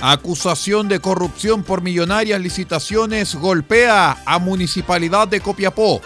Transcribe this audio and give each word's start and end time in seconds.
Acusación 0.00 0.86
de 0.88 1.00
corrupción 1.00 1.64
por 1.64 1.82
millonarias 1.82 2.40
licitaciones 2.40 3.34
golpea 3.34 4.16
a 4.24 4.38
Municipalidad 4.38 5.26
de 5.26 5.40
Copiapó. 5.40 6.00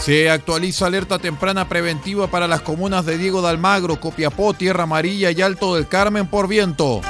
Se 0.00 0.30
actualiza 0.30 0.86
alerta 0.86 1.18
temprana 1.18 1.68
preventiva 1.68 2.28
para 2.28 2.48
las 2.48 2.62
comunas 2.62 3.04
de 3.04 3.18
Diego 3.18 3.42
de 3.42 3.50
Almagro, 3.50 4.00
Copiapó, 4.00 4.54
Tierra 4.54 4.84
Amarilla 4.84 5.30
y 5.30 5.42
Alto 5.42 5.74
del 5.74 5.86
Carmen 5.86 6.26
por 6.26 6.48
viento. 6.48 7.02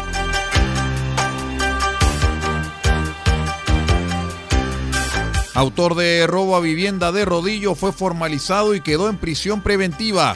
Autor 5.54 5.94
de 5.94 6.26
robo 6.26 6.56
a 6.56 6.60
vivienda 6.60 7.12
de 7.12 7.24
Rodillo 7.24 7.76
fue 7.76 7.92
formalizado 7.92 8.74
y 8.74 8.80
quedó 8.80 9.08
en 9.08 9.16
prisión 9.16 9.60
preventiva. 9.60 10.34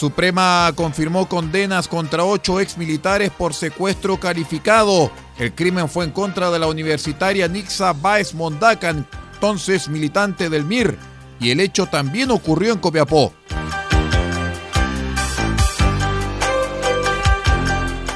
Suprema 0.00 0.72
confirmó 0.76 1.28
condenas 1.28 1.86
contra 1.86 2.24
ocho 2.24 2.58
exmilitares 2.58 3.30
por 3.30 3.52
secuestro 3.52 4.18
calificado. 4.18 5.12
El 5.38 5.54
crimen 5.54 5.90
fue 5.90 6.06
en 6.06 6.10
contra 6.10 6.50
de 6.50 6.58
la 6.58 6.68
universitaria 6.68 7.48
Nixa 7.48 7.92
Baez 7.92 8.32
Mondacan, 8.32 9.06
entonces 9.34 9.90
militante 9.90 10.48
del 10.48 10.64
MIR, 10.64 10.96
y 11.38 11.50
el 11.50 11.60
hecho 11.60 11.84
también 11.84 12.30
ocurrió 12.30 12.72
en 12.72 12.78
Copiapó. 12.78 13.34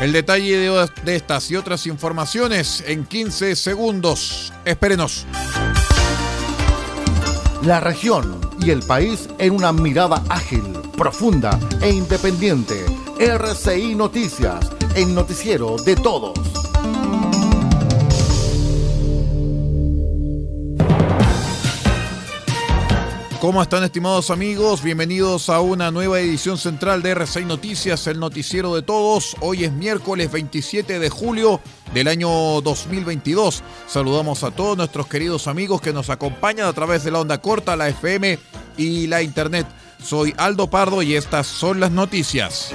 El 0.01 0.13
detalle 0.13 0.57
de, 0.57 0.91
de 1.05 1.17
estas 1.17 1.51
y 1.51 1.57
otras 1.57 1.87
informaciones 1.87 2.83
en 2.87 3.05
15 3.05 3.57
segundos. 3.57 4.55
Espérenos. 4.65 5.27
La 7.63 7.81
región 7.81 8.41
y 8.61 8.71
el 8.71 8.83
país 8.83 9.29
en 9.39 9.53
una 9.53 9.73
mirada 9.73 10.23
ágil, 10.31 10.63
profunda 10.97 11.59
e 11.81 11.91
independiente. 11.91 12.85
RCI 13.19 13.95
Noticias, 13.95 14.71
el 14.95 15.15
noticiero 15.15 15.77
de 15.77 15.97
todos. 15.97 16.39
¿Cómo 23.41 23.61
están 23.61 23.85
estimados 23.85 24.31
amigos? 24.31 24.83
Bienvenidos 24.83 25.51
a 25.51 25.61
una 25.61 25.91
nueva 25.91 26.19
edición 26.19 26.57
central 26.57 27.03
de 27.03 27.15
R6 27.15 27.45
Noticias, 27.45 28.07
el 28.07 28.19
noticiero 28.19 28.75
de 28.75 28.81
todos. 28.81 29.37
Hoy 29.41 29.65
es 29.65 29.73
miércoles 29.73 30.33
27 30.33 30.99
de 30.99 31.11
julio 31.11 31.61
del 31.93 32.09
año 32.09 32.31
2022. 32.63 33.63
Saludamos 33.87 34.45
a 34.45 34.51
todos 34.51 34.79
nuestros 34.79 35.09
queridos 35.09 35.47
amigos 35.47 35.83
que 35.83 35.93
nos 35.93 36.09
acompañan 36.09 36.67
a 36.67 36.73
través 36.73 37.05
de 37.05 37.11
la 37.11 37.21
onda 37.21 37.37
corta, 37.43 37.77
la 37.77 37.89
FM 37.91 38.39
y 38.79 39.09
la 39.09 39.21
internet. 39.21 39.67
Soy 40.05 40.35
Aldo 40.37 40.69
Pardo 40.69 41.01
y 41.01 41.17
estas 41.17 41.47
son 41.47 41.81
las 41.81 41.91
noticias. 41.91 42.75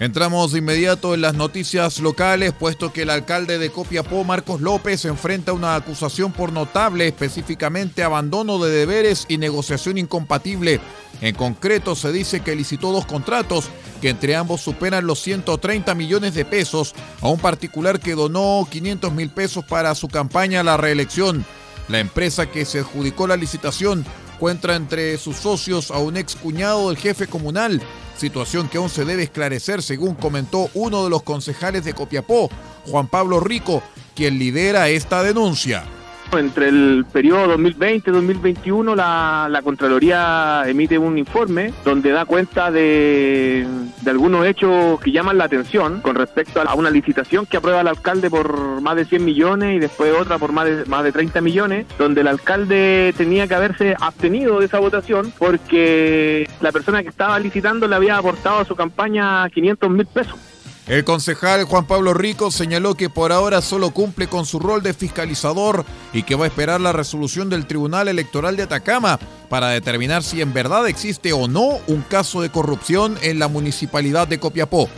Entramos 0.00 0.52
de 0.52 0.60
inmediato 0.60 1.12
en 1.12 1.20
las 1.20 1.34
noticias 1.34 2.00
locales, 2.00 2.54
puesto 2.58 2.90
que 2.90 3.02
el 3.02 3.10
alcalde 3.10 3.58
de 3.58 3.68
Copiapó, 3.68 4.24
Marcos 4.24 4.62
López, 4.62 5.04
enfrenta 5.04 5.52
una 5.52 5.74
acusación 5.74 6.32
por 6.32 6.52
notable, 6.52 7.06
específicamente 7.06 8.02
abandono 8.02 8.58
de 8.58 8.70
deberes 8.70 9.26
y 9.28 9.36
negociación 9.36 9.98
incompatible. 9.98 10.80
En 11.20 11.34
concreto, 11.34 11.94
se 11.94 12.12
dice 12.12 12.40
que 12.40 12.56
licitó 12.56 12.92
dos 12.92 13.04
contratos 13.04 13.68
que 14.00 14.08
entre 14.08 14.36
ambos 14.36 14.62
superan 14.62 15.06
los 15.06 15.20
130 15.20 15.94
millones 15.94 16.32
de 16.32 16.46
pesos 16.46 16.94
a 17.20 17.28
un 17.28 17.38
particular 17.38 18.00
que 18.00 18.14
donó 18.14 18.66
500 18.70 19.12
mil 19.12 19.28
pesos 19.28 19.66
para 19.66 19.94
su 19.94 20.08
campaña 20.08 20.60
a 20.60 20.64
la 20.64 20.78
reelección. 20.78 21.44
La 21.88 21.98
empresa 21.98 22.50
que 22.50 22.64
se 22.64 22.78
adjudicó 22.78 23.26
la 23.26 23.36
licitación 23.36 24.06
encuentra 24.34 24.76
entre 24.76 25.18
sus 25.18 25.36
socios 25.36 25.90
a 25.90 25.98
un 25.98 26.16
ex 26.16 26.36
cuñado 26.36 26.88
del 26.88 26.96
jefe 26.96 27.26
comunal, 27.26 27.82
situación 28.20 28.68
que 28.68 28.78
aún 28.78 28.90
se 28.90 29.04
debe 29.04 29.22
esclarecer 29.22 29.82
según 29.82 30.14
comentó 30.14 30.68
uno 30.74 31.02
de 31.02 31.10
los 31.10 31.22
concejales 31.22 31.84
de 31.84 31.94
Copiapó, 31.94 32.50
Juan 32.86 33.08
Pablo 33.08 33.40
Rico, 33.40 33.82
quien 34.14 34.38
lidera 34.38 34.88
esta 34.90 35.22
denuncia. 35.22 35.84
Entre 36.32 36.68
el 36.68 37.04
periodo 37.12 37.58
2020-2021 37.58 38.94
la, 38.94 39.48
la 39.50 39.62
Contraloría 39.62 40.62
emite 40.66 40.96
un 40.96 41.18
informe 41.18 41.72
donde 41.84 42.10
da 42.12 42.24
cuenta 42.24 42.70
de, 42.70 43.66
algunos 44.06 44.46
hechos 44.46 45.00
que 45.00 45.10
llaman 45.10 45.38
la 45.38 45.44
atención 45.44 46.00
con 46.00 46.14
respecto 46.14 46.62
a 46.62 46.74
una 46.74 46.90
licitación 46.90 47.46
que 47.46 47.56
aprueba 47.56 47.80
el 47.80 47.88
alcalde 47.88 48.30
por 48.30 48.80
más 48.80 48.96
de 48.96 49.04
100 49.04 49.24
millones 49.24 49.76
y 49.76 49.78
después 49.80 50.12
otra 50.18 50.38
por 50.38 50.52
más 50.52 50.66
de, 50.66 50.84
más 50.86 51.04
de 51.04 51.12
30 51.12 51.40
millones, 51.40 51.86
donde 51.98 52.20
el 52.20 52.28
alcalde 52.28 53.12
tenía 53.16 53.46
que 53.46 53.54
haberse 53.54 53.96
abstenido 54.00 54.60
de 54.60 54.66
esa 54.66 54.78
votación 54.78 55.32
porque 55.36 56.48
la 56.60 56.72
persona 56.72 57.02
que 57.02 57.08
estaba 57.08 57.38
licitando 57.38 57.88
le 57.88 57.96
había 57.96 58.16
aportado 58.16 58.60
a 58.60 58.64
su 58.64 58.76
campaña 58.76 59.48
500 59.50 59.90
mil 59.90 60.06
pesos. 60.06 60.49
El 60.86 61.04
concejal 61.04 61.64
Juan 61.64 61.86
Pablo 61.86 62.14
Rico 62.14 62.50
señaló 62.50 62.94
que 62.94 63.08
por 63.08 63.32
ahora 63.32 63.60
solo 63.60 63.90
cumple 63.90 64.26
con 64.26 64.44
su 64.44 64.58
rol 64.58 64.82
de 64.82 64.94
fiscalizador 64.94 65.84
y 66.12 66.24
que 66.24 66.34
va 66.34 66.46
a 66.46 66.48
esperar 66.48 66.80
la 66.80 66.92
resolución 66.92 67.48
del 67.48 67.66
Tribunal 67.66 68.08
Electoral 68.08 68.56
de 68.56 68.64
Atacama 68.64 69.18
para 69.48 69.68
determinar 69.68 70.22
si 70.22 70.40
en 70.40 70.52
verdad 70.52 70.88
existe 70.88 71.32
o 71.32 71.46
no 71.46 71.78
un 71.86 72.02
caso 72.02 72.42
de 72.42 72.50
corrupción 72.50 73.18
en 73.22 73.38
la 73.38 73.48
municipalidad 73.48 74.26
de 74.26 74.40
Copiapó. 74.40 74.88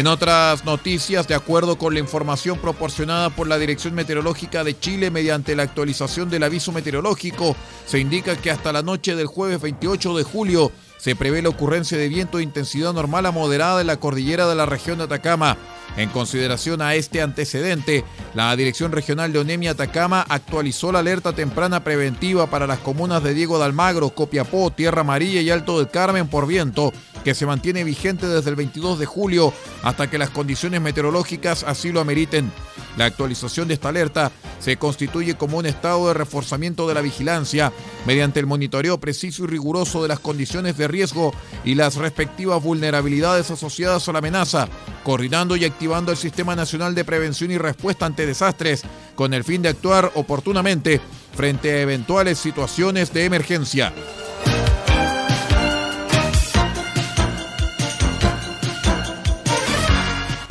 En 0.00 0.06
otras 0.06 0.64
noticias, 0.64 1.28
de 1.28 1.34
acuerdo 1.34 1.76
con 1.76 1.92
la 1.92 2.00
información 2.00 2.58
proporcionada 2.58 3.28
por 3.28 3.46
la 3.46 3.58
Dirección 3.58 3.94
Meteorológica 3.94 4.64
de 4.64 4.78
Chile 4.80 5.10
mediante 5.10 5.54
la 5.54 5.64
actualización 5.64 6.30
del 6.30 6.42
aviso 6.42 6.72
meteorológico, 6.72 7.54
se 7.84 7.98
indica 7.98 8.34
que 8.34 8.50
hasta 8.50 8.72
la 8.72 8.80
noche 8.80 9.14
del 9.14 9.26
jueves 9.26 9.60
28 9.60 10.16
de 10.16 10.24
julio 10.24 10.72
se 10.96 11.16
prevé 11.16 11.42
la 11.42 11.50
ocurrencia 11.50 11.98
de 11.98 12.08
viento 12.08 12.38
de 12.38 12.44
intensidad 12.44 12.94
normal 12.94 13.26
a 13.26 13.30
moderada 13.30 13.82
en 13.82 13.88
la 13.88 13.98
cordillera 13.98 14.46
de 14.46 14.54
la 14.54 14.64
región 14.64 14.96
de 14.96 15.04
Atacama. 15.04 15.58
En 15.96 16.08
consideración 16.08 16.80
a 16.80 16.94
este 16.94 17.20
antecedente, 17.20 18.04
la 18.34 18.54
Dirección 18.56 18.92
Regional 18.92 19.32
de 19.32 19.40
Onemia 19.40 19.72
Atacama 19.72 20.24
actualizó 20.28 20.92
la 20.92 21.00
alerta 21.00 21.34
temprana 21.34 21.84
preventiva 21.84 22.48
para 22.48 22.66
las 22.66 22.78
comunas 22.78 23.22
de 23.22 23.34
Diego 23.34 23.58
de 23.58 23.64
Almagro, 23.64 24.10
Copiapó, 24.10 24.70
Tierra 24.70 25.00
Amarilla 25.00 25.40
y 25.40 25.50
Alto 25.50 25.78
del 25.78 25.90
Carmen 25.90 26.28
por 26.28 26.46
viento, 26.46 26.92
que 27.24 27.34
se 27.34 27.46
mantiene 27.46 27.84
vigente 27.84 28.26
desde 28.26 28.50
el 28.50 28.56
22 28.56 28.98
de 28.98 29.06
julio 29.06 29.52
hasta 29.82 30.10
que 30.10 30.18
las 30.18 30.30
condiciones 30.30 30.80
meteorológicas 30.80 31.64
así 31.64 31.92
lo 31.92 32.00
ameriten. 32.00 32.50
La 32.96 33.04
actualización 33.04 33.68
de 33.68 33.74
esta 33.74 33.90
alerta 33.90 34.32
se 34.58 34.76
constituye 34.76 35.34
como 35.34 35.58
un 35.58 35.66
estado 35.66 36.08
de 36.08 36.14
reforzamiento 36.14 36.88
de 36.88 36.94
la 36.94 37.00
vigilancia 37.00 37.72
mediante 38.06 38.40
el 38.40 38.46
monitoreo 38.46 38.98
preciso 38.98 39.44
y 39.44 39.46
riguroso 39.46 40.02
de 40.02 40.08
las 40.08 40.20
condiciones 40.20 40.76
de 40.76 40.88
riesgo 40.88 41.32
y 41.64 41.74
las 41.74 41.96
respectivas 41.96 42.62
vulnerabilidades 42.62 43.50
asociadas 43.50 44.08
a 44.08 44.12
la 44.12 44.18
amenaza, 44.18 44.68
coordinando 45.04 45.56
y 45.56 45.64
activando 45.64 46.12
el 46.12 46.18
Sistema 46.18 46.56
Nacional 46.56 46.94
de 46.94 47.04
Prevención 47.04 47.50
y 47.50 47.58
Respuesta 47.58 48.06
ante 48.06 48.26
Desastres 48.26 48.82
con 49.14 49.34
el 49.34 49.44
fin 49.44 49.62
de 49.62 49.70
actuar 49.70 50.10
oportunamente 50.14 51.00
frente 51.34 51.70
a 51.72 51.80
eventuales 51.80 52.38
situaciones 52.38 53.12
de 53.12 53.24
emergencia. 53.24 53.92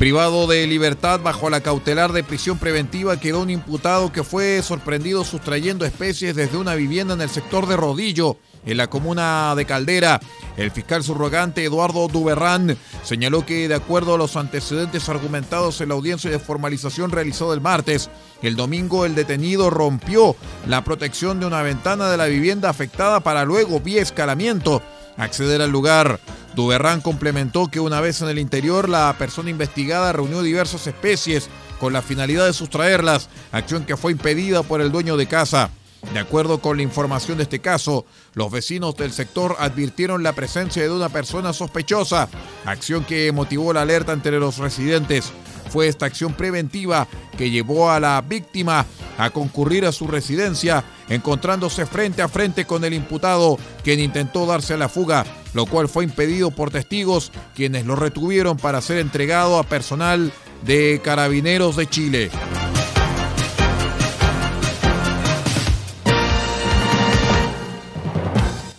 Privado 0.00 0.46
de 0.46 0.66
libertad 0.66 1.20
bajo 1.20 1.50
la 1.50 1.60
cautelar 1.60 2.12
de 2.12 2.24
prisión 2.24 2.56
preventiva 2.56 3.20
quedó 3.20 3.42
un 3.42 3.50
imputado 3.50 4.10
que 4.10 4.24
fue 4.24 4.62
sorprendido 4.62 5.24
sustrayendo 5.24 5.84
especies 5.84 6.34
desde 6.34 6.56
una 6.56 6.74
vivienda 6.74 7.12
en 7.12 7.20
el 7.20 7.28
sector 7.28 7.66
de 7.66 7.76
Rodillo, 7.76 8.38
en 8.64 8.78
la 8.78 8.86
comuna 8.86 9.54
de 9.54 9.66
Caldera. 9.66 10.18
El 10.56 10.70
fiscal 10.70 11.04
subrogante 11.04 11.62
Eduardo 11.62 12.08
Duberrán 12.08 12.78
señaló 13.04 13.44
que, 13.44 13.68
de 13.68 13.74
acuerdo 13.74 14.14
a 14.14 14.16
los 14.16 14.36
antecedentes 14.36 15.06
argumentados 15.10 15.82
en 15.82 15.90
la 15.90 15.96
audiencia 15.96 16.30
de 16.30 16.38
formalización 16.38 17.10
realizada 17.10 17.52
el 17.52 17.60
martes, 17.60 18.08
el 18.40 18.56
domingo 18.56 19.04
el 19.04 19.14
detenido 19.14 19.68
rompió 19.68 20.34
la 20.66 20.82
protección 20.82 21.40
de 21.40 21.46
una 21.46 21.60
ventana 21.60 22.08
de 22.08 22.16
la 22.16 22.24
vivienda 22.24 22.70
afectada 22.70 23.20
para 23.20 23.44
luego, 23.44 23.80
vía 23.80 24.00
escalamiento, 24.00 24.80
acceder 25.18 25.60
al 25.60 25.70
lugar. 25.70 26.20
Duberrán 26.60 27.00
complementó 27.00 27.68
que 27.68 27.80
una 27.80 28.02
vez 28.02 28.20
en 28.20 28.28
el 28.28 28.38
interior 28.38 28.90
la 28.90 29.14
persona 29.16 29.48
investigada 29.48 30.12
reunió 30.12 30.42
diversas 30.42 30.86
especies 30.86 31.48
con 31.78 31.94
la 31.94 32.02
finalidad 32.02 32.44
de 32.44 32.52
sustraerlas, 32.52 33.30
acción 33.50 33.86
que 33.86 33.96
fue 33.96 34.12
impedida 34.12 34.62
por 34.62 34.82
el 34.82 34.92
dueño 34.92 35.16
de 35.16 35.26
casa. 35.26 35.70
De 36.12 36.18
acuerdo 36.18 36.60
con 36.60 36.76
la 36.76 36.82
información 36.82 37.38
de 37.38 37.44
este 37.44 37.60
caso, 37.60 38.04
los 38.34 38.52
vecinos 38.52 38.94
del 38.94 39.10
sector 39.10 39.56
advirtieron 39.58 40.22
la 40.22 40.34
presencia 40.34 40.82
de 40.82 40.90
una 40.90 41.08
persona 41.08 41.54
sospechosa, 41.54 42.28
acción 42.66 43.04
que 43.04 43.32
motivó 43.32 43.72
la 43.72 43.80
alerta 43.80 44.12
entre 44.12 44.38
los 44.38 44.58
residentes. 44.58 45.32
Fue 45.70 45.88
esta 45.88 46.06
acción 46.06 46.34
preventiva 46.34 47.06
que 47.38 47.50
llevó 47.50 47.90
a 47.90 48.00
la 48.00 48.20
víctima 48.20 48.84
a 49.16 49.30
concurrir 49.30 49.86
a 49.86 49.92
su 49.92 50.06
residencia, 50.06 50.84
encontrándose 51.08 51.86
frente 51.86 52.22
a 52.22 52.28
frente 52.28 52.64
con 52.64 52.84
el 52.84 52.92
imputado, 52.92 53.58
quien 53.82 54.00
intentó 54.00 54.46
darse 54.46 54.74
a 54.74 54.78
la 54.78 54.88
fuga, 54.88 55.24
lo 55.54 55.66
cual 55.66 55.88
fue 55.88 56.04
impedido 56.04 56.50
por 56.50 56.70
testigos, 56.70 57.32
quienes 57.54 57.86
lo 57.86 57.96
retuvieron 57.96 58.56
para 58.56 58.80
ser 58.80 58.98
entregado 58.98 59.58
a 59.58 59.62
personal 59.62 60.32
de 60.64 61.00
Carabineros 61.02 61.76
de 61.76 61.86
Chile. 61.86 62.30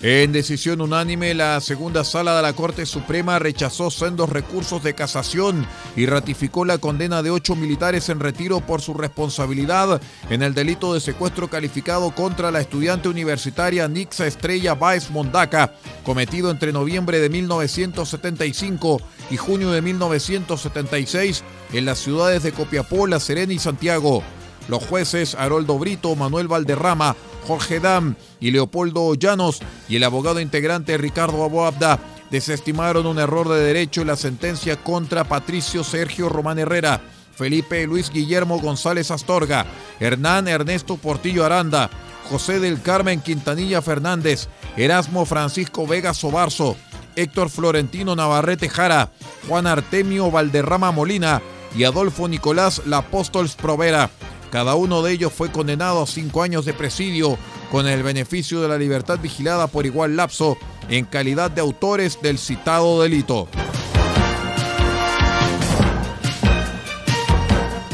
En 0.03 0.31
decisión 0.31 0.81
unánime, 0.81 1.35
la 1.35 1.61
segunda 1.61 2.03
sala 2.03 2.35
de 2.35 2.41
la 2.41 2.53
Corte 2.53 2.87
Suprema 2.87 3.37
rechazó 3.37 3.91
sendos 3.91 4.31
recursos 4.31 4.81
de 4.81 4.95
casación 4.95 5.67
y 5.95 6.07
ratificó 6.07 6.65
la 6.65 6.79
condena 6.79 7.21
de 7.21 7.29
ocho 7.29 7.55
militares 7.55 8.09
en 8.09 8.19
retiro 8.19 8.61
por 8.61 8.81
su 8.81 8.95
responsabilidad 8.95 10.01
en 10.31 10.41
el 10.41 10.55
delito 10.55 10.95
de 10.95 11.01
secuestro 11.01 11.51
calificado 11.51 12.15
contra 12.15 12.49
la 12.49 12.61
estudiante 12.61 13.09
universitaria 13.09 13.87
Nixa 13.87 14.25
Estrella 14.25 14.73
Baez 14.73 15.11
Mondaca, 15.11 15.75
cometido 16.03 16.49
entre 16.49 16.73
noviembre 16.73 17.19
de 17.19 17.29
1975 17.29 19.03
y 19.29 19.37
junio 19.37 19.69
de 19.69 19.83
1976 19.83 21.43
en 21.73 21.85
las 21.85 21.99
ciudades 21.99 22.41
de 22.41 22.53
Copiapó, 22.53 23.05
La 23.05 23.19
Serena 23.19 23.53
y 23.53 23.59
Santiago. 23.59 24.23
Los 24.67 24.83
jueces 24.83 25.35
Haroldo 25.35 25.77
Brito, 25.77 26.15
Manuel 26.15 26.47
Valderrama, 26.47 27.15
Jorge 27.47 27.79
Dam 27.79 28.15
y 28.39 28.51
Leopoldo 28.51 29.13
Llanos 29.15 29.59
y 29.89 29.95
el 29.95 30.03
abogado 30.03 30.39
integrante 30.39 30.97
Ricardo 30.97 31.43
Aboabda 31.43 31.99
desestimaron 32.29 33.05
un 33.05 33.19
error 33.19 33.49
de 33.49 33.59
derecho 33.59 34.01
en 34.01 34.07
la 34.07 34.15
sentencia 34.15 34.77
contra 34.77 35.25
Patricio 35.25 35.83
Sergio 35.83 36.29
Román 36.29 36.59
Herrera, 36.59 37.01
Felipe 37.35 37.85
Luis 37.85 38.09
Guillermo 38.09 38.59
González 38.59 39.11
Astorga, 39.11 39.65
Hernán 39.99 40.47
Ernesto 40.47 40.97
Portillo 40.97 41.45
Aranda, 41.45 41.89
José 42.29 42.59
del 42.59 42.81
Carmen 42.81 43.19
Quintanilla 43.19 43.81
Fernández, 43.81 44.47
Erasmo 44.77 45.25
Francisco 45.25 45.85
Vega 45.85 46.13
Sobarzo, 46.13 46.77
Héctor 47.15 47.49
Florentino 47.49 48.15
Navarrete 48.15 48.69
Jara, 48.69 49.11
Juan 49.47 49.67
Artemio 49.67 50.31
Valderrama 50.31 50.91
Molina 50.91 51.41
y 51.75 51.83
Adolfo 51.83 52.27
Nicolás 52.27 52.81
Lapóstols 52.85 53.55
Provera. 53.55 54.09
Cada 54.51 54.75
uno 54.75 55.01
de 55.01 55.13
ellos 55.13 55.31
fue 55.31 55.49
condenado 55.49 56.03
a 56.03 56.07
cinco 56.07 56.43
años 56.43 56.65
de 56.65 56.73
presidio 56.73 57.37
con 57.71 57.87
el 57.87 58.03
beneficio 58.03 58.61
de 58.61 58.67
la 58.67 58.77
libertad 58.77 59.17
vigilada 59.17 59.67
por 59.67 59.85
igual 59.85 60.17
lapso 60.17 60.57
en 60.89 61.05
calidad 61.05 61.49
de 61.49 61.61
autores 61.61 62.21
del 62.21 62.37
citado 62.37 63.01
delito. 63.01 63.47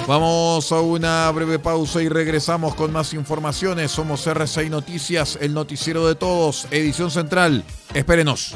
Vamos 0.07 0.71
a 0.71 0.79
una 0.79 1.29
breve 1.31 1.59
pausa 1.59 2.01
y 2.01 2.09
regresamos 2.09 2.73
con 2.73 2.91
más 2.91 3.13
informaciones. 3.13 3.91
Somos 3.91 4.25
RCI 4.25 4.69
Noticias, 4.69 5.37
el 5.39 5.53
noticiero 5.53 6.07
de 6.07 6.15
todos, 6.15 6.65
edición 6.71 7.11
central. 7.11 7.65
Espérenos. 7.93 8.55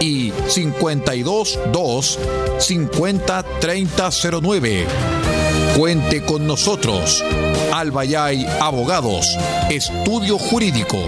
y 0.00 0.30
522 0.30 2.18
50 2.58 3.42
3009. 3.60 4.86
Cuente 5.76 6.24
con 6.24 6.46
nosotros. 6.46 7.22
Albayay 7.72 8.46
Abogados, 8.60 9.36
Estudio 9.70 10.38
Jurídico. 10.38 10.98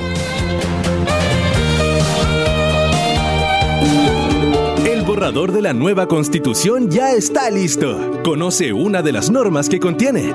El 4.86 5.02
borrador 5.02 5.52
de 5.52 5.62
la 5.62 5.72
nueva 5.72 6.06
constitución 6.06 6.90
ya 6.90 7.12
está 7.12 7.50
listo. 7.50 8.20
Conoce 8.22 8.72
una 8.72 9.02
de 9.02 9.12
las 9.12 9.30
normas 9.30 9.68
que 9.68 9.80
contiene. 9.80 10.34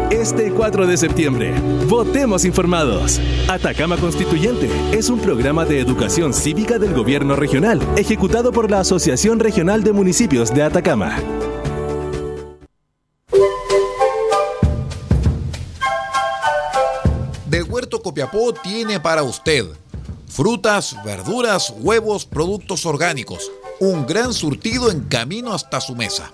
Este 0.11 0.51
4 0.51 0.87
de 0.87 0.97
septiembre, 0.97 1.53
votemos 1.87 2.43
informados. 2.43 3.17
Atacama 3.47 3.95
Constituyente 3.95 4.69
es 4.91 5.09
un 5.09 5.21
programa 5.21 5.63
de 5.63 5.79
educación 5.79 6.33
cívica 6.33 6.77
del 6.77 6.93
gobierno 6.93 7.37
regional, 7.37 7.81
ejecutado 7.95 8.51
por 8.51 8.69
la 8.69 8.81
Asociación 8.81 9.39
Regional 9.39 9.85
de 9.85 9.93
Municipios 9.93 10.53
de 10.53 10.63
Atacama. 10.63 11.17
Del 17.45 17.63
Huerto 17.63 18.01
Copiapó 18.01 18.53
tiene 18.53 18.99
para 18.99 19.23
usted 19.23 19.65
frutas, 20.27 20.93
verduras, 21.05 21.73
huevos, 21.79 22.25
productos 22.25 22.85
orgánicos. 22.85 23.49
Un 23.79 24.05
gran 24.05 24.33
surtido 24.33 24.91
en 24.91 25.05
camino 25.05 25.53
hasta 25.53 25.79
su 25.79 25.95
mesa. 25.95 26.33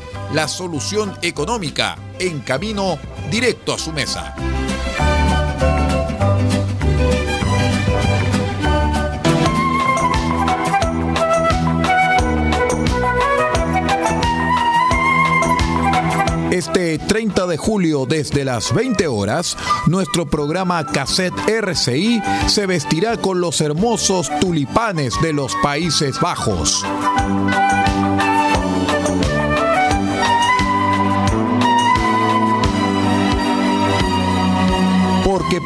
la 0.33 0.47
solución 0.47 1.17
económica 1.21 1.97
en 2.19 2.39
camino 2.39 2.97
directo 3.29 3.73
a 3.73 3.77
su 3.77 3.91
mesa. 3.91 4.35
Este 16.51 16.99
30 16.99 17.47
de 17.47 17.57
julio 17.57 18.05
desde 18.05 18.45
las 18.45 18.73
20 18.73 19.07
horas, 19.07 19.57
nuestro 19.87 20.27
programa 20.27 20.85
Cassette 20.85 21.33
RCI 21.47 22.21
se 22.47 22.67
vestirá 22.67 23.17
con 23.17 23.41
los 23.41 23.61
hermosos 23.61 24.29
tulipanes 24.39 25.13
de 25.21 25.33
los 25.33 25.55
Países 25.63 26.19
Bajos. 26.19 26.85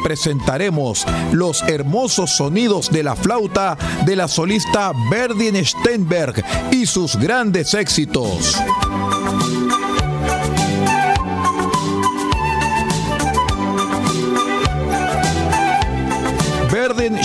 Presentaremos 0.06 1.04
los 1.32 1.62
hermosos 1.62 2.36
sonidos 2.36 2.92
de 2.92 3.02
la 3.02 3.16
flauta 3.16 3.76
de 4.04 4.14
la 4.14 4.28
solista 4.28 4.92
Berdien 5.10 5.56
Steinberg 5.66 6.44
y 6.70 6.86
sus 6.86 7.16
grandes 7.16 7.74
éxitos. 7.74 8.56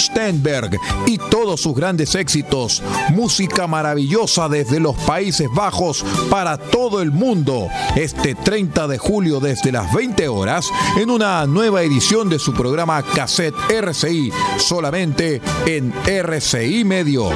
Steinberg 0.01 0.77
y 1.05 1.17
todos 1.17 1.62
sus 1.62 1.75
grandes 1.75 2.15
éxitos. 2.15 2.81
Música 3.12 3.67
maravillosa 3.67 4.50
desde 4.50 4.79
los 4.79 4.96
Países 4.98 5.48
Bajos 5.55 6.03
para 6.29 6.58
todo 6.58 7.01
el 7.01 7.12
mundo. 7.12 7.67
Este 7.96 8.36
30 8.36 8.88
de 8.88 8.98
julio 8.98 9.39
desde 9.39 9.72
las 9.72 9.93
20 9.93 10.27
horas 10.27 10.70
en 10.98 11.10
una 11.10 11.46
nueva 11.46 11.84
edición 11.84 12.29
de 12.29 12.39
su 12.39 12.53
programa 12.53 13.03
Cassette 13.03 13.55
RCI, 13.70 14.31
solamente 14.58 15.41
en 15.65 15.93
RCI 16.05 16.84
Medios. 16.84 17.34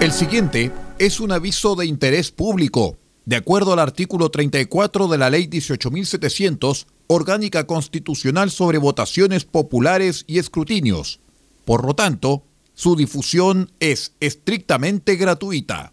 El 0.00 0.12
siguiente 0.12 0.72
es 0.98 1.20
un 1.20 1.30
aviso 1.30 1.76
de 1.76 1.84
interés 1.86 2.30
público 2.30 2.96
de 3.30 3.36
acuerdo 3.36 3.72
al 3.72 3.78
artículo 3.78 4.28
34 4.28 5.06
de 5.06 5.16
la 5.16 5.30
Ley 5.30 5.46
18.700, 5.46 6.86
orgánica 7.06 7.64
constitucional 7.64 8.50
sobre 8.50 8.78
votaciones 8.78 9.44
populares 9.44 10.24
y 10.26 10.40
escrutinios. 10.40 11.20
Por 11.64 11.86
lo 11.86 11.94
tanto, 11.94 12.42
su 12.74 12.96
difusión 12.96 13.70
es 13.78 14.16
estrictamente 14.18 15.14
gratuita. 15.14 15.92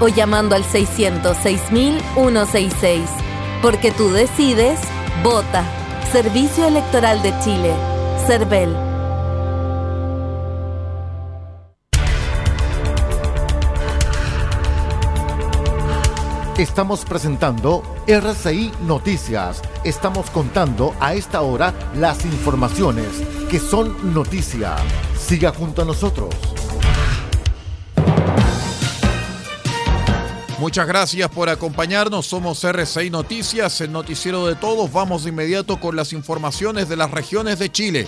o 0.00 0.08
llamando 0.08 0.54
al 0.54 0.64
606.166. 0.64 3.02
Porque 3.60 3.90
tú 3.92 4.10
decides, 4.10 4.80
vota. 5.22 5.62
Servicio 6.10 6.66
Electoral 6.66 7.20
de 7.22 7.38
Chile. 7.40 7.74
CERVEL. 8.26 8.74
Estamos 16.58 17.06
presentando 17.06 17.82
RCI 18.06 18.72
Noticias. 18.86 19.62
Estamos 19.84 20.28
contando 20.30 20.94
a 21.00 21.14
esta 21.14 21.40
hora 21.40 21.72
las 21.96 22.26
informaciones 22.26 23.08
que 23.50 23.58
son 23.58 24.12
noticia. 24.12 24.76
Siga 25.18 25.52
junto 25.52 25.80
a 25.82 25.86
nosotros. 25.86 26.34
Muchas 30.62 30.86
gracias 30.86 31.28
por 31.28 31.48
acompañarnos. 31.48 32.24
Somos 32.24 32.62
R6 32.62 33.10
Noticias, 33.10 33.80
el 33.80 33.90
noticiero 33.90 34.46
de 34.46 34.54
todos. 34.54 34.92
Vamos 34.92 35.24
de 35.24 35.30
inmediato 35.30 35.80
con 35.80 35.96
las 35.96 36.12
informaciones 36.12 36.88
de 36.88 36.96
las 36.96 37.10
regiones 37.10 37.58
de 37.58 37.72
Chile. 37.72 38.06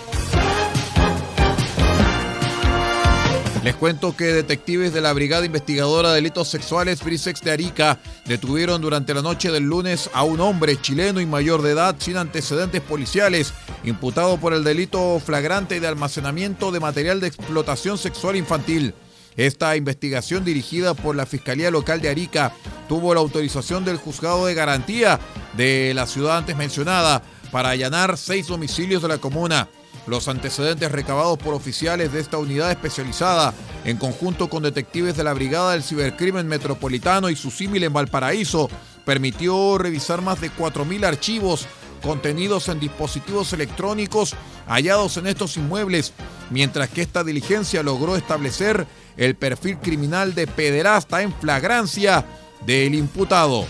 Les 3.65 3.75
cuento 3.75 4.17
que 4.17 4.27
detectives 4.27 4.95
de 4.95 5.01
la 5.01 5.13
Brigada 5.13 5.45
Investigadora 5.45 6.11
de 6.11 6.15
Delitos 6.15 6.47
Sexuales 6.47 7.03
Brisex 7.03 7.41
de 7.41 7.51
Arica 7.51 7.99
detuvieron 8.25 8.81
durante 8.81 9.15
la 9.15 9.23
noche 9.23 9.51
del 9.51 9.65
lunes 9.65 10.09
a 10.13 10.23
un 10.23 10.39
hombre 10.39 10.81
chileno 10.81 11.21
y 11.21 11.27
mayor 11.27 11.61
de 11.61 11.73
edad 11.73 11.97
sin 11.99 12.17
antecedentes 12.17 12.83
policiales, 12.83 13.53
imputado 13.83 14.37
por 14.37 14.55
el 14.55 14.63
delito 14.63 15.19
flagrante 15.19 15.81
de 15.81 15.89
almacenamiento 15.89 16.71
de 16.71 16.79
material 16.79 17.19
de 17.19 17.27
explotación 17.27 17.99
sexual 17.99 18.37
infantil. 18.37 18.95
Esta 19.37 19.77
investigación 19.77 20.45
dirigida 20.45 20.95
por 20.95 21.17
la 21.17 21.27
Fiscalía 21.27 21.71
Local 21.71 22.01
de 22.01 22.09
Arica 22.09 22.53
tuvo 22.89 23.15
la 23.15 23.21
autorización 23.21 23.85
del 23.85 23.97
juzgado 23.97 24.47
de 24.47 24.55
garantía 24.55 25.19
de 25.57 25.93
la 25.95 26.07
ciudad 26.07 26.39
antes 26.39 26.57
mencionada 26.57 27.23
para 27.51 27.71
allanar 27.71 28.17
seis 28.17 28.47
domicilios 28.47 29.03
de 29.03 29.09
la 29.09 29.19
comuna. 29.19 29.69
Los 30.07 30.29
antecedentes 30.29 30.93
recabados 30.93 31.39
por 31.39 31.55
oficiales 31.55 32.13
de 32.13 32.21
esta 32.21 32.39
unidad 32.39 32.71
especializada, 32.71 33.55
en 33.85 33.97
conjunto 33.97 34.51
con 34.51 34.63
detectives 34.63 35.17
de 35.17 35.25
la 35.25 35.33
Brigada 35.33 35.73
del 35.73 35.83
Cibercrimen 35.83 36.47
Metropolitano 36.47 37.31
y 37.31 37.37
su 37.37 37.51
símil 37.51 37.85
en 37.85 37.93
Valparaíso, 37.93 38.69
permitió 39.05 39.79
revisar 39.79 40.21
más 40.21 40.41
de 40.41 40.51
4.000 40.51 41.07
archivos 41.07 41.67
contenidos 42.03 42.69
en 42.69 42.81
dispositivos 42.81 43.53
electrónicos 43.55 44.35
hallados 44.67 45.17
en 45.17 45.27
estos 45.27 45.57
inmuebles, 45.57 46.13
mientras 46.51 46.91
que 46.91 47.03
esta 47.03 47.25
diligencia 47.25 47.83
logró 47.83 48.15
establecer 48.17 48.87
el 49.17 49.35
perfil 49.35 49.79
criminal 49.79 50.35
de 50.35 50.47
pederasta 50.47 51.23
en 51.23 51.33
flagrancia 51.33 52.25
del 52.67 52.95
imputado. 52.95 53.67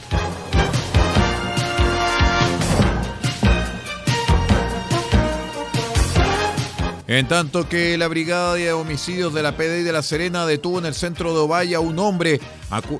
En 7.06 7.28
tanto 7.28 7.68
que 7.68 7.98
la 7.98 8.08
Brigada 8.08 8.54
de 8.54 8.72
Homicidios 8.72 9.34
de 9.34 9.42
la 9.42 9.56
PDI 9.56 9.82
de 9.82 9.92
La 9.92 10.02
Serena 10.02 10.46
detuvo 10.46 10.78
en 10.78 10.86
el 10.86 10.94
centro 10.94 11.34
de 11.34 11.40
Ovalle 11.40 11.74
a 11.74 11.80
un 11.80 11.98
hombre 11.98 12.40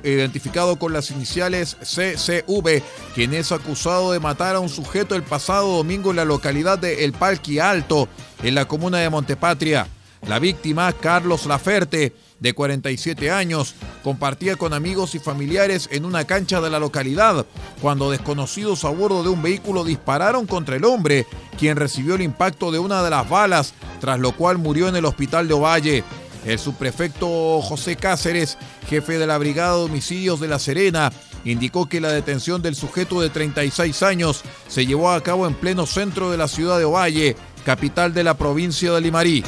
identificado 0.03 0.77
con 0.77 0.93
las 0.93 1.09
iniciales 1.09 1.75
CCV, 1.81 2.83
quien 3.15 3.33
es 3.33 3.51
acusado 3.51 4.11
de 4.11 4.19
matar 4.19 4.55
a 4.55 4.59
un 4.59 4.69
sujeto 4.69 5.15
el 5.15 5.23
pasado 5.23 5.77
domingo 5.77 6.11
en 6.11 6.17
la 6.17 6.25
localidad 6.25 6.77
de 6.77 7.03
El 7.03 7.13
Palqui 7.13 7.57
Alto, 7.57 8.07
en 8.43 8.53
la 8.53 8.65
comuna 8.65 8.99
de 8.99 9.09
Montepatria. 9.09 9.87
La 10.27 10.37
víctima, 10.37 10.93
Carlos 10.93 11.47
Laferte, 11.47 12.13
de 12.39 12.53
47 12.53 13.31
años, 13.31 13.75
compartía 14.03 14.55
con 14.55 14.73
amigos 14.73 15.15
y 15.15 15.19
familiares 15.19 15.87
en 15.91 16.05
una 16.05 16.25
cancha 16.25 16.61
de 16.61 16.69
la 16.69 16.79
localidad 16.79 17.45
cuando 17.81 18.11
desconocidos 18.11 18.85
a 18.85 18.89
bordo 18.89 19.23
de 19.23 19.29
un 19.29 19.41
vehículo 19.41 19.83
dispararon 19.83 20.45
contra 20.45 20.75
el 20.75 20.85
hombre, 20.85 21.25
quien 21.57 21.77
recibió 21.77 22.15
el 22.15 22.21
impacto 22.21 22.71
de 22.71 22.79
una 22.79 23.03
de 23.03 23.09
las 23.09 23.27
balas, 23.29 23.73
tras 23.99 24.19
lo 24.19 24.33
cual 24.33 24.57
murió 24.57 24.87
en 24.87 24.95
el 24.95 25.05
hospital 25.05 25.47
de 25.47 25.53
Ovalle. 25.53 26.03
El 26.45 26.59
subprefecto 26.59 27.61
José 27.61 27.95
Cáceres, 27.95 28.57
jefe 28.87 29.17
de 29.17 29.25
la 29.25 29.37
Brigada 29.37 29.77
de 29.77 29.85
Homicidios 29.85 30.39
de 30.39 30.47
La 30.47 30.59
Serena, 30.59 31.11
indicó 31.43 31.87
que 31.87 32.01
la 32.01 32.11
detención 32.11 32.61
del 32.61 32.75
sujeto 32.75 33.21
de 33.21 33.29
36 33.29 34.03
años 34.03 34.43
se 34.67 34.85
llevó 34.85 35.11
a 35.11 35.21
cabo 35.21 35.47
en 35.47 35.55
pleno 35.55 35.85
centro 35.85 36.31
de 36.31 36.37
la 36.37 36.47
ciudad 36.47 36.77
de 36.77 36.85
Ovalle, 36.85 37.35
capital 37.65 38.13
de 38.13 38.23
la 38.23 38.37
provincia 38.37 38.91
de 38.91 39.01
Limarí. 39.01 39.43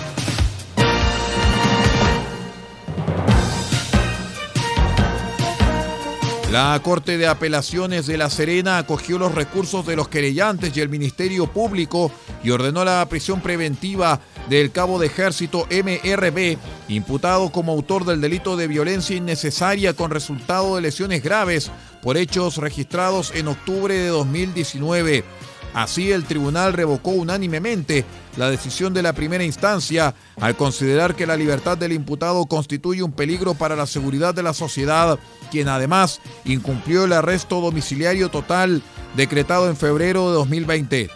La 6.57 6.79
Corte 6.81 7.19
de 7.19 7.27
Apelaciones 7.27 8.07
de 8.07 8.17
La 8.17 8.31
Serena 8.31 8.79
acogió 8.79 9.19
los 9.19 9.35
recursos 9.35 9.85
de 9.85 9.95
los 9.95 10.07
querellantes 10.07 10.75
y 10.75 10.81
el 10.81 10.89
Ministerio 10.89 11.45
Público 11.45 12.11
y 12.43 12.49
ordenó 12.49 12.83
la 12.83 13.05
prisión 13.07 13.41
preventiva 13.41 14.21
del 14.49 14.71
cabo 14.71 14.97
de 14.97 15.05
ejército 15.05 15.67
MRB, 15.69 16.57
imputado 16.87 17.51
como 17.51 17.73
autor 17.73 18.05
del 18.05 18.21
delito 18.21 18.57
de 18.57 18.67
violencia 18.67 19.15
innecesaria 19.15 19.93
con 19.93 20.09
resultado 20.09 20.75
de 20.75 20.81
lesiones 20.81 21.21
graves 21.21 21.69
por 22.01 22.17
hechos 22.17 22.57
registrados 22.57 23.31
en 23.35 23.49
octubre 23.49 23.93
de 23.93 24.07
2019. 24.07 25.25
Así, 25.77 26.11
el 26.11 26.23
tribunal 26.23 26.73
revocó 26.73 27.11
unánimemente 27.11 28.03
la 28.35 28.49
decisión 28.49 28.95
de 28.95 29.03
la 29.03 29.13
primera 29.13 29.43
instancia 29.43 30.15
al 30.41 30.55
considerar 30.55 31.15
que 31.15 31.27
la 31.27 31.37
libertad 31.37 31.77
del 31.77 31.91
imputado 31.91 32.47
constituye 32.47 33.03
un 33.03 33.11
peligro 33.11 33.53
para 33.53 33.75
la 33.75 33.85
seguridad 33.85 34.33
de 34.33 34.41
la 34.41 34.55
sociedad, 34.55 35.19
quien 35.51 35.69
además 35.69 36.19
incumplió 36.45 37.03
el 37.03 37.13
arresto 37.13 37.61
domiciliario 37.61 38.29
total 38.29 38.81
decretado 39.15 39.69
en 39.69 39.77
febrero 39.77 40.29
de 40.29 40.33
2020. 40.37 41.09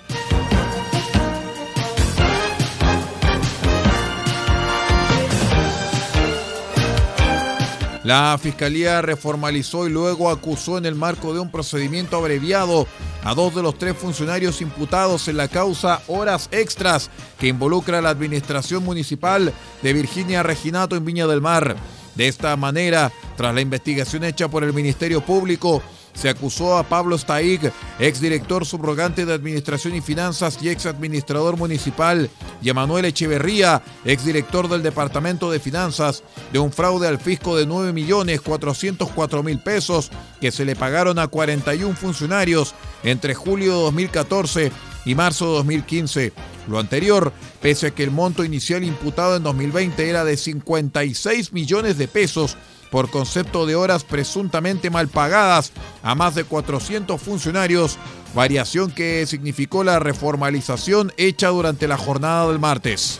La 8.03 8.37
Fiscalía 8.41 9.01
reformalizó 9.01 9.87
y 9.87 9.91
luego 9.91 10.29
acusó 10.29 10.77
en 10.77 10.85
el 10.85 10.95
marco 10.95 11.33
de 11.33 11.39
un 11.39 11.49
procedimiento 11.49 12.17
abreviado 12.17 12.87
a 13.23 13.33
dos 13.33 13.55
de 13.55 13.61
los 13.61 13.77
tres 13.77 13.95
funcionarios 13.95 14.61
imputados 14.61 15.27
en 15.27 15.37
la 15.37 15.47
causa 15.47 16.01
Horas 16.07 16.49
Extras 16.51 17.09
que 17.39 17.47
involucra 17.47 17.99
a 17.99 18.01
la 18.01 18.09
Administración 18.09 18.83
Municipal 18.83 19.53
de 19.81 19.93
Virginia 19.93 20.43
Reginato 20.43 20.95
en 20.95 21.05
Viña 21.05 21.27
del 21.27 21.41
Mar. 21.41 21.75
De 22.15 22.27
esta 22.27 22.55
manera, 22.57 23.11
tras 23.37 23.55
la 23.55 23.61
investigación 23.61 24.23
hecha 24.23 24.49
por 24.49 24.63
el 24.63 24.73
Ministerio 24.73 25.21
Público, 25.21 25.81
se 26.13 26.29
acusó 26.29 26.77
a 26.77 26.83
Pablo 26.83 27.17
Staig, 27.17 27.71
exdirector 27.99 28.65
subrogante 28.65 29.25
de 29.25 29.33
Administración 29.33 29.95
y 29.95 30.01
Finanzas 30.01 30.57
y 30.61 30.69
ex 30.69 30.85
administrador 30.85 31.57
municipal, 31.57 32.29
y 32.61 32.69
a 32.69 32.73
Manuel 32.73 33.05
Echeverría, 33.05 33.81
exdirector 34.05 34.69
del 34.69 34.83
Departamento 34.83 35.49
de 35.51 35.59
Finanzas, 35.59 36.23
de 36.51 36.59
un 36.59 36.71
fraude 36.71 37.07
al 37.07 37.19
fisco 37.19 37.55
de 37.57 37.67
9.404.000 37.67 39.63
pesos 39.63 40.11
que 40.39 40.51
se 40.51 40.65
le 40.65 40.75
pagaron 40.75 41.19
a 41.19 41.27
41 41.27 41.95
funcionarios 41.95 42.75
entre 43.03 43.33
julio 43.33 43.77
de 43.77 43.83
2014 43.83 44.71
y 45.05 45.15
marzo 45.15 45.47
de 45.47 45.51
2015. 45.53 46.33
Lo 46.67 46.79
anterior, 46.79 47.33
pese 47.61 47.87
a 47.87 47.91
que 47.91 48.03
el 48.03 48.11
monto 48.11 48.43
inicial 48.43 48.83
imputado 48.83 49.35
en 49.35 49.43
2020 49.43 50.09
era 50.09 50.23
de 50.23 50.37
56 50.37 51.53
millones 51.53 51.97
de 51.97 52.07
pesos, 52.07 52.57
por 52.91 53.09
concepto 53.09 53.65
de 53.65 53.75
horas 53.75 54.03
presuntamente 54.03 54.91
mal 54.91 55.07
pagadas 55.07 55.71
a 56.03 56.13
más 56.13 56.35
de 56.35 56.43
400 56.43 57.19
funcionarios, 57.19 57.97
variación 58.35 58.91
que 58.91 59.25
significó 59.25 59.83
la 59.83 59.97
reformalización 59.97 61.11
hecha 61.17 61.47
durante 61.47 61.87
la 61.87 61.97
jornada 61.97 62.47
del 62.47 62.59
martes. 62.59 63.19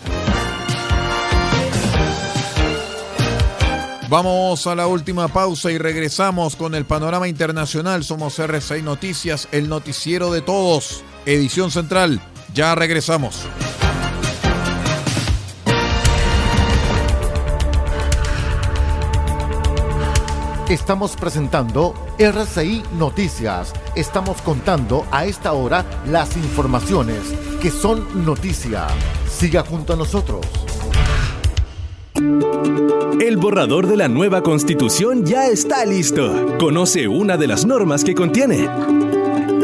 Vamos 4.10 4.68
a 4.68 4.76
la 4.76 4.88
última 4.88 5.30
pausa 5.30 5.72
y 5.72 5.78
regresamos 5.78 6.58
con 6.58 6.76
el 6.76 6.84
panorama 6.84 7.30
internacional. 7.30 8.04
Somos 8.04 8.38
R6 8.40 8.84
Noticias, 8.84 9.48
el 9.54 9.70
noticiero 9.70 10.34
de 10.34 10.42
todos. 10.42 11.02
Edición 11.26 11.72
central. 11.72 12.20
Ya 12.54 12.76
regresamos. 12.76 13.46
Estamos 20.72 21.18
presentando 21.18 21.94
RCI 22.18 22.82
Noticias. 22.98 23.74
Estamos 23.94 24.42
contando 24.42 25.06
a 25.12 25.26
esta 25.26 25.52
hora 25.52 25.84
las 26.08 26.38
informaciones 26.38 27.20
que 27.62 27.70
son 27.70 28.24
noticia. 28.24 28.88
Siga 29.30 29.66
junto 29.66 29.92
a 29.92 29.96
nosotros. 29.98 30.48
El 33.20 33.36
borrador 33.36 33.88
de 33.88 33.98
la 33.98 34.08
nueva 34.08 34.44
constitución 34.44 35.26
ya 35.26 35.48
está 35.48 35.84
listo. 35.86 36.58
Conoce 36.58 37.10
una 37.10 37.36
de 37.36 37.48
las 37.48 37.66
normas 37.66 38.06
que 38.06 38.16
contiene. 38.16 38.70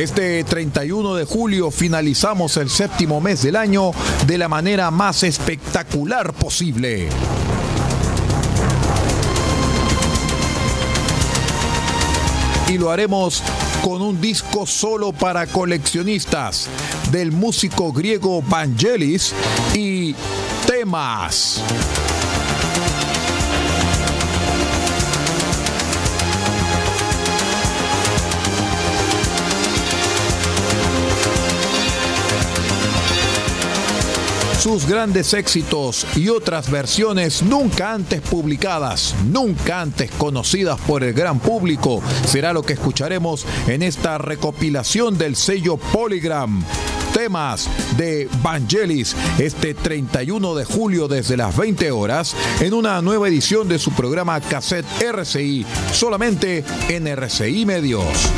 Este 0.00 0.42
31 0.44 1.14
de 1.14 1.26
julio 1.26 1.70
finalizamos 1.70 2.56
el 2.56 2.70
séptimo 2.70 3.20
mes 3.20 3.42
del 3.42 3.54
año 3.54 3.90
de 4.26 4.38
la 4.38 4.48
manera 4.48 4.90
más 4.90 5.22
espectacular 5.24 6.32
posible. 6.32 7.10
Y 12.70 12.78
lo 12.78 12.90
haremos 12.90 13.42
con 13.82 14.00
un 14.00 14.18
disco 14.22 14.66
solo 14.66 15.12
para 15.12 15.46
coleccionistas 15.46 16.70
del 17.12 17.30
músico 17.30 17.92
griego 17.92 18.40
Vangelis 18.40 19.34
y 19.74 20.14
temas. 20.66 21.60
Sus 34.60 34.86
grandes 34.86 35.32
éxitos 35.32 36.06
y 36.14 36.28
otras 36.28 36.70
versiones 36.70 37.42
nunca 37.42 37.94
antes 37.94 38.20
publicadas, 38.20 39.14
nunca 39.24 39.80
antes 39.80 40.10
conocidas 40.10 40.78
por 40.82 41.02
el 41.02 41.14
gran 41.14 41.40
público, 41.40 42.02
será 42.26 42.52
lo 42.52 42.62
que 42.62 42.74
escucharemos 42.74 43.46
en 43.68 43.82
esta 43.82 44.18
recopilación 44.18 45.16
del 45.16 45.34
sello 45.36 45.78
Polygram 45.78 46.62
temas 47.14 47.68
de 47.96 48.28
Vangelis 48.42 49.16
este 49.38 49.74
31 49.74 50.54
de 50.54 50.64
julio 50.64 51.08
desde 51.08 51.36
las 51.36 51.56
20 51.56 51.90
horas 51.90 52.36
en 52.60 52.72
una 52.74 53.00
nueva 53.02 53.28
edición 53.28 53.66
de 53.66 53.78
su 53.78 53.90
programa 53.92 54.40
Cassette 54.40 54.86
RCI, 55.00 55.66
solamente 55.92 56.64
en 56.88 57.08
RCI 57.08 57.66
Medios. 57.66 58.30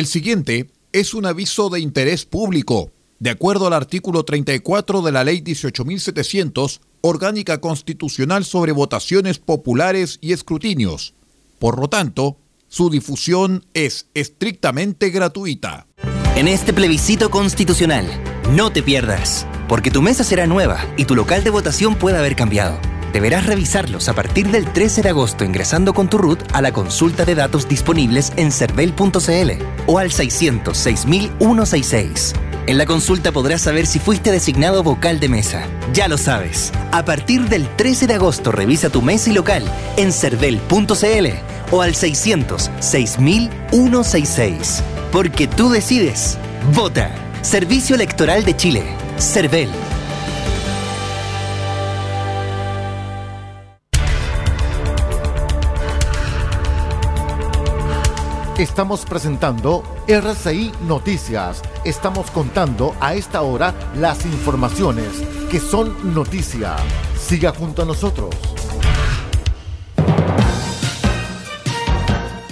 El 0.00 0.06
siguiente 0.06 0.70
es 0.92 1.12
un 1.12 1.26
aviso 1.26 1.68
de 1.68 1.78
interés 1.78 2.24
público. 2.24 2.90
De 3.18 3.28
acuerdo 3.28 3.66
al 3.66 3.74
artículo 3.74 4.24
34 4.24 5.02
de 5.02 5.12
la 5.12 5.24
Ley 5.24 5.42
18.700, 5.42 6.80
Orgánica 7.02 7.60
Constitucional 7.60 8.46
sobre 8.46 8.72
Votaciones 8.72 9.38
Populares 9.38 10.16
y 10.22 10.32
Escrutinios. 10.32 11.12
Por 11.58 11.78
lo 11.78 11.88
tanto, 11.88 12.38
su 12.66 12.88
difusión 12.88 13.66
es 13.74 14.06
estrictamente 14.14 15.10
gratuita. 15.10 15.86
En 16.34 16.48
este 16.48 16.72
plebiscito 16.72 17.30
constitucional, 17.30 18.06
no 18.52 18.72
te 18.72 18.82
pierdas, 18.82 19.46
porque 19.68 19.90
tu 19.90 20.00
mesa 20.00 20.24
será 20.24 20.46
nueva 20.46 20.82
y 20.96 21.04
tu 21.04 21.14
local 21.14 21.44
de 21.44 21.50
votación 21.50 21.94
puede 21.94 22.16
haber 22.16 22.36
cambiado. 22.36 22.80
Deberás 23.12 23.46
revisarlos 23.46 24.08
a 24.08 24.14
partir 24.14 24.50
del 24.50 24.72
13 24.72 25.02
de 25.02 25.10
agosto 25.10 25.44
ingresando 25.44 25.92
con 25.94 26.08
tu 26.08 26.18
RUT 26.18 26.42
a 26.52 26.62
la 26.62 26.72
consulta 26.72 27.24
de 27.24 27.34
datos 27.34 27.68
disponibles 27.68 28.32
en 28.36 28.52
cervel.cl 28.52 29.64
o 29.86 29.98
al 29.98 30.12
600 30.12 30.76
6166. 30.76 32.34
En 32.66 32.76
la 32.78 32.86
consulta 32.86 33.32
podrás 33.32 33.62
saber 33.62 33.86
si 33.86 33.98
fuiste 33.98 34.30
designado 34.30 34.84
vocal 34.84 35.18
de 35.18 35.28
mesa. 35.28 35.66
Ya 35.92 36.06
lo 36.06 36.16
sabes. 36.18 36.70
A 36.92 37.04
partir 37.04 37.48
del 37.48 37.66
13 37.76 38.06
de 38.06 38.14
agosto 38.14 38.52
revisa 38.52 38.90
tu 38.90 39.02
mesa 39.02 39.30
y 39.30 39.32
local 39.32 39.64
en 39.96 40.12
cervel.cl 40.12 41.26
o 41.72 41.82
al 41.82 41.96
600 41.96 42.70
6166. 42.78 44.84
Porque 45.10 45.48
tú 45.48 45.70
decides. 45.70 46.38
Vota. 46.72 47.10
Servicio 47.42 47.96
Electoral 47.96 48.44
de 48.44 48.56
Chile. 48.56 48.84
Cervel. 49.18 49.70
Estamos 58.60 59.06
presentando 59.06 59.82
RCI 60.06 60.70
Noticias. 60.86 61.62
Estamos 61.82 62.30
contando 62.30 62.94
a 63.00 63.14
esta 63.14 63.40
hora 63.40 63.74
las 63.96 64.26
informaciones 64.26 65.08
que 65.50 65.58
son 65.58 66.12
noticia. 66.12 66.76
Siga 67.18 67.54
junto 67.54 67.80
a 67.80 67.84
nosotros. 67.86 68.34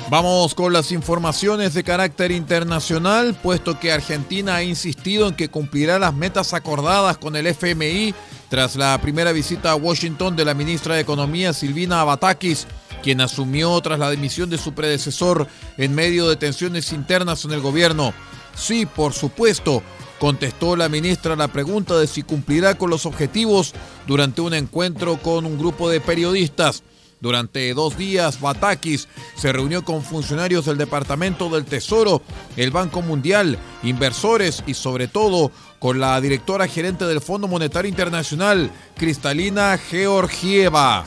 Vamos 0.08 0.54
con 0.54 0.72
las 0.72 0.92
informaciones 0.92 1.74
de 1.74 1.84
carácter 1.84 2.30
internacional, 2.30 3.34
puesto 3.34 3.78
que 3.78 3.92
Argentina 3.92 4.56
ha 4.56 4.62
insistido 4.62 5.28
en 5.28 5.34
que 5.34 5.50
cumplirá 5.50 5.98
las 5.98 6.14
metas 6.14 6.54
acordadas 6.54 7.18
con 7.18 7.36
el 7.36 7.48
FMI 7.48 8.14
tras 8.48 8.76
la 8.76 8.98
primera 9.02 9.32
visita 9.32 9.72
a 9.72 9.76
Washington 9.76 10.34
de 10.34 10.46
la 10.46 10.54
ministra 10.54 10.94
de 10.94 11.02
Economía 11.02 11.52
Silvina 11.52 12.00
Abatakis 12.00 12.66
quien 13.02 13.20
asumió 13.20 13.80
tras 13.80 13.98
la 13.98 14.10
dimisión 14.10 14.50
de 14.50 14.58
su 14.58 14.72
predecesor 14.72 15.46
en 15.76 15.94
medio 15.94 16.28
de 16.28 16.36
tensiones 16.36 16.92
internas 16.92 17.44
en 17.44 17.52
el 17.52 17.60
gobierno. 17.60 18.12
Sí, 18.54 18.86
por 18.86 19.12
supuesto, 19.12 19.82
contestó 20.18 20.76
la 20.76 20.88
ministra 20.88 21.36
la 21.36 21.48
pregunta 21.48 21.96
de 21.96 22.06
si 22.06 22.22
cumplirá 22.22 22.76
con 22.76 22.90
los 22.90 23.06
objetivos 23.06 23.72
durante 24.06 24.40
un 24.40 24.54
encuentro 24.54 25.16
con 25.18 25.46
un 25.46 25.58
grupo 25.58 25.88
de 25.88 26.00
periodistas. 26.00 26.82
Durante 27.20 27.74
dos 27.74 27.96
días, 27.96 28.40
Batakis 28.40 29.08
se 29.36 29.52
reunió 29.52 29.84
con 29.84 30.02
funcionarios 30.02 30.66
del 30.66 30.78
Departamento 30.78 31.48
del 31.48 31.64
Tesoro, 31.64 32.22
el 32.56 32.70
Banco 32.70 33.02
Mundial, 33.02 33.58
inversores 33.82 34.62
y 34.68 34.74
sobre 34.74 35.08
todo 35.08 35.50
con 35.80 35.98
la 35.98 36.20
directora 36.20 36.68
gerente 36.68 37.06
del 37.06 37.20
Fondo 37.20 37.48
Monetario 37.48 37.88
Internacional, 37.88 38.70
Cristalina 38.96 39.76
Georgieva. 39.78 41.06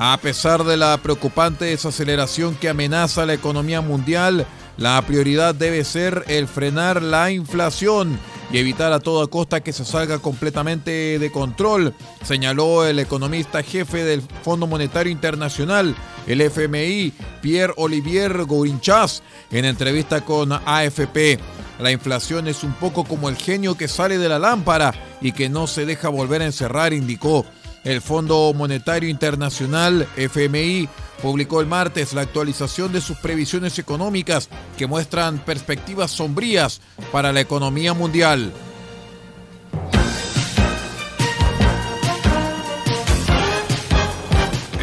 A 0.00 0.16
pesar 0.18 0.62
de 0.62 0.76
la 0.76 0.96
preocupante 0.98 1.64
desaceleración 1.64 2.54
que 2.54 2.68
amenaza 2.68 3.26
la 3.26 3.34
economía 3.34 3.80
mundial, 3.80 4.46
la 4.76 5.02
prioridad 5.02 5.56
debe 5.56 5.82
ser 5.82 6.24
el 6.28 6.46
frenar 6.46 7.02
la 7.02 7.32
inflación 7.32 8.16
y 8.52 8.58
evitar 8.58 8.92
a 8.92 9.00
toda 9.00 9.26
costa 9.26 9.60
que 9.60 9.72
se 9.72 9.84
salga 9.84 10.20
completamente 10.20 11.18
de 11.18 11.32
control, 11.32 11.94
señaló 12.22 12.86
el 12.86 13.00
economista 13.00 13.60
jefe 13.64 14.04
del 14.04 14.22
Fondo 14.44 14.68
Monetario 14.68 15.10
Internacional, 15.10 15.96
el 16.28 16.42
FMI, 16.42 17.12
Pierre 17.42 17.74
Olivier 17.76 18.44
Gourinchas, 18.44 19.24
en 19.50 19.64
entrevista 19.64 20.20
con 20.20 20.52
AFP. 20.52 21.40
La 21.80 21.90
inflación 21.90 22.46
es 22.46 22.62
un 22.62 22.72
poco 22.74 23.02
como 23.02 23.28
el 23.28 23.36
genio 23.36 23.76
que 23.76 23.88
sale 23.88 24.16
de 24.16 24.28
la 24.28 24.38
lámpara 24.38 24.94
y 25.20 25.32
que 25.32 25.48
no 25.48 25.66
se 25.66 25.86
deja 25.86 26.08
volver 26.08 26.42
a 26.42 26.46
encerrar, 26.46 26.92
indicó. 26.92 27.44
El 27.88 28.02
Fondo 28.02 28.52
Monetario 28.54 29.08
Internacional, 29.08 30.06
FMI, 30.14 30.90
publicó 31.22 31.62
el 31.62 31.66
martes 31.66 32.12
la 32.12 32.20
actualización 32.20 32.92
de 32.92 33.00
sus 33.00 33.16
previsiones 33.16 33.78
económicas 33.78 34.50
que 34.76 34.86
muestran 34.86 35.38
perspectivas 35.38 36.10
sombrías 36.10 36.82
para 37.12 37.32
la 37.32 37.40
economía 37.40 37.94
mundial. 37.94 38.52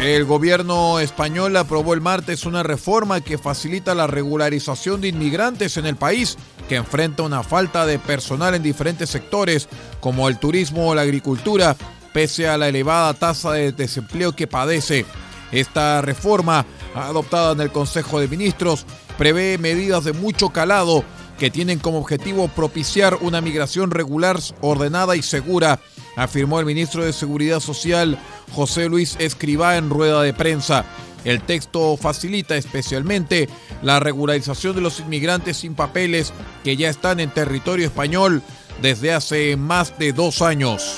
El 0.02 0.24
gobierno 0.24 0.98
español 0.98 1.56
aprobó 1.56 1.94
el 1.94 2.00
martes 2.00 2.44
una 2.44 2.64
reforma 2.64 3.20
que 3.20 3.38
facilita 3.38 3.94
la 3.94 4.08
regularización 4.08 5.00
de 5.00 5.08
inmigrantes 5.08 5.76
en 5.76 5.86
el 5.86 5.94
país, 5.94 6.36
que 6.68 6.74
enfrenta 6.74 7.22
una 7.22 7.44
falta 7.44 7.86
de 7.86 8.00
personal 8.00 8.56
en 8.56 8.64
diferentes 8.64 9.10
sectores 9.10 9.68
como 10.00 10.28
el 10.28 10.38
turismo 10.38 10.88
o 10.88 10.94
la 10.96 11.02
agricultura 11.02 11.76
pese 12.16 12.48
a 12.48 12.56
la 12.56 12.68
elevada 12.68 13.12
tasa 13.12 13.52
de 13.52 13.72
desempleo 13.72 14.32
que 14.32 14.46
padece. 14.46 15.04
Esta 15.52 16.00
reforma, 16.00 16.64
adoptada 16.94 17.52
en 17.52 17.60
el 17.60 17.70
Consejo 17.70 18.18
de 18.18 18.26
Ministros, 18.26 18.86
prevé 19.18 19.58
medidas 19.58 20.04
de 20.04 20.14
mucho 20.14 20.48
calado 20.48 21.04
que 21.38 21.50
tienen 21.50 21.78
como 21.78 21.98
objetivo 21.98 22.48
propiciar 22.48 23.18
una 23.20 23.42
migración 23.42 23.90
regular, 23.90 24.38
ordenada 24.62 25.14
y 25.14 25.20
segura, 25.20 25.78
afirmó 26.16 26.58
el 26.58 26.64
ministro 26.64 27.04
de 27.04 27.12
Seguridad 27.12 27.60
Social 27.60 28.18
José 28.54 28.88
Luis 28.88 29.16
Escribá 29.18 29.76
en 29.76 29.90
rueda 29.90 30.22
de 30.22 30.32
prensa. 30.32 30.86
El 31.22 31.42
texto 31.42 31.98
facilita 31.98 32.56
especialmente 32.56 33.46
la 33.82 34.00
regularización 34.00 34.74
de 34.74 34.80
los 34.80 35.00
inmigrantes 35.00 35.58
sin 35.58 35.74
papeles 35.74 36.32
que 36.64 36.78
ya 36.78 36.88
están 36.88 37.20
en 37.20 37.28
territorio 37.28 37.84
español 37.84 38.42
desde 38.80 39.12
hace 39.12 39.58
más 39.58 39.98
de 39.98 40.14
dos 40.14 40.40
años. 40.40 40.96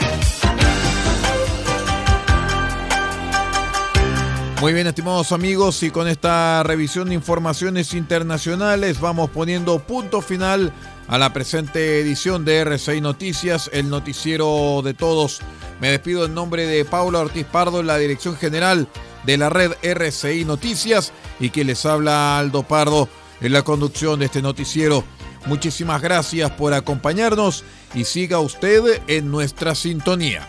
Muy 4.60 4.72
bien, 4.72 4.88
estimados 4.88 5.30
amigos, 5.30 5.84
y 5.84 5.90
con 5.90 6.08
esta 6.08 6.64
revisión 6.64 7.08
de 7.08 7.14
informaciones 7.14 7.94
internacionales 7.94 9.00
vamos 9.00 9.30
poniendo 9.30 9.78
punto 9.78 10.20
final 10.20 10.72
a 11.06 11.16
la 11.16 11.32
presente 11.32 12.00
edición 12.00 12.44
de 12.44 12.58
RCI 12.58 13.00
Noticias, 13.00 13.70
el 13.72 13.88
noticiero 13.88 14.82
de 14.82 14.94
todos. 14.94 15.38
Me 15.80 15.92
despido 15.92 16.24
en 16.24 16.34
nombre 16.34 16.66
de 16.66 16.84
Paula 16.84 17.20
Ortiz 17.20 17.46
Pardo, 17.46 17.84
la 17.84 17.98
dirección 17.98 18.36
general 18.36 18.88
de 19.24 19.36
la 19.36 19.48
red 19.48 19.74
RCI 19.80 20.44
Noticias, 20.44 21.12
y 21.38 21.50
que 21.50 21.62
les 21.62 21.86
habla 21.86 22.36
Aldo 22.36 22.64
Pardo 22.64 23.08
en 23.40 23.52
la 23.52 23.62
conducción 23.62 24.18
de 24.18 24.26
este 24.26 24.42
noticiero. 24.42 25.04
Muchísimas 25.46 26.02
gracias 26.02 26.50
por 26.50 26.74
acompañarnos 26.74 27.62
y 27.94 28.02
siga 28.02 28.40
usted 28.40 29.02
en 29.06 29.30
nuestra 29.30 29.76
sintonía. 29.76 30.48